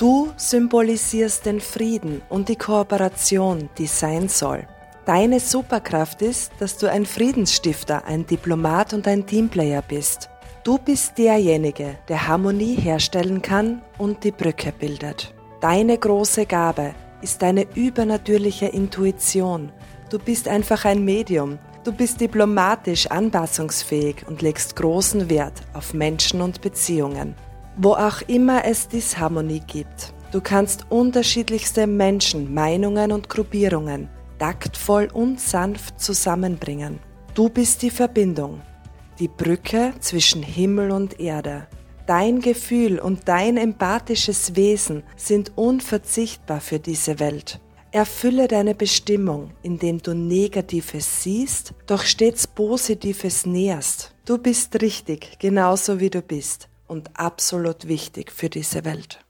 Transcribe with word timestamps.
Du 0.00 0.32
symbolisierst 0.38 1.44
den 1.44 1.60
Frieden 1.60 2.22
und 2.30 2.48
die 2.48 2.56
Kooperation, 2.56 3.68
die 3.76 3.86
sein 3.86 4.30
soll. 4.30 4.66
Deine 5.04 5.40
Superkraft 5.40 6.22
ist, 6.22 6.52
dass 6.58 6.78
du 6.78 6.90
ein 6.90 7.04
Friedensstifter, 7.04 8.06
ein 8.06 8.24
Diplomat 8.26 8.94
und 8.94 9.06
ein 9.06 9.26
Teamplayer 9.26 9.82
bist. 9.82 10.30
Du 10.64 10.78
bist 10.78 11.18
derjenige, 11.18 11.98
der 12.08 12.26
Harmonie 12.26 12.76
herstellen 12.76 13.42
kann 13.42 13.82
und 13.98 14.24
die 14.24 14.30
Brücke 14.30 14.72
bildet. 14.72 15.34
Deine 15.60 15.98
große 15.98 16.46
Gabe 16.46 16.94
ist 17.20 17.42
deine 17.42 17.66
übernatürliche 17.74 18.68
Intuition. 18.68 19.70
Du 20.08 20.18
bist 20.18 20.48
einfach 20.48 20.86
ein 20.86 21.04
Medium. 21.04 21.58
Du 21.84 21.92
bist 21.92 22.22
diplomatisch 22.22 23.06
anpassungsfähig 23.06 24.26
und 24.26 24.40
legst 24.40 24.76
großen 24.76 25.28
Wert 25.28 25.60
auf 25.74 25.92
Menschen 25.92 26.40
und 26.40 26.62
Beziehungen. 26.62 27.34
Wo 27.82 27.94
auch 27.94 28.20
immer 28.28 28.66
es 28.66 28.88
Disharmonie 28.88 29.62
gibt, 29.66 30.12
du 30.32 30.42
kannst 30.42 30.84
unterschiedlichste 30.90 31.86
Menschen, 31.86 32.52
Meinungen 32.52 33.10
und 33.10 33.30
Gruppierungen 33.30 34.10
taktvoll 34.38 35.08
und 35.14 35.40
sanft 35.40 35.98
zusammenbringen. 35.98 36.98
Du 37.32 37.48
bist 37.48 37.80
die 37.80 37.88
Verbindung, 37.88 38.60
die 39.18 39.28
Brücke 39.28 39.94
zwischen 40.00 40.42
Himmel 40.42 40.90
und 40.90 41.18
Erde. 41.20 41.68
Dein 42.06 42.40
Gefühl 42.40 42.98
und 42.98 43.26
dein 43.26 43.56
empathisches 43.56 44.56
Wesen 44.56 45.02
sind 45.16 45.52
unverzichtbar 45.56 46.60
für 46.60 46.80
diese 46.80 47.18
Welt. 47.18 47.60
Erfülle 47.92 48.46
deine 48.46 48.74
Bestimmung, 48.74 49.52
indem 49.62 50.02
du 50.02 50.12
Negatives 50.14 51.22
siehst, 51.22 51.72
doch 51.86 52.02
stets 52.02 52.46
Positives 52.46 53.46
näherst. 53.46 54.14
Du 54.26 54.36
bist 54.36 54.82
richtig, 54.82 55.38
genauso 55.38 55.98
wie 55.98 56.10
du 56.10 56.20
bist 56.20 56.69
und 56.90 57.16
absolut 57.18 57.86
wichtig 57.86 58.32
für 58.32 58.50
diese 58.50 58.84
Welt. 58.84 59.24